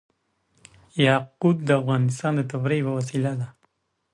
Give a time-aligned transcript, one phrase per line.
[1.05, 3.47] یاقوت د افغانانو د تفریح یوه وسیله ده.